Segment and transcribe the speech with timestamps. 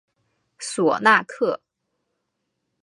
[0.57, 1.61] 索纳克。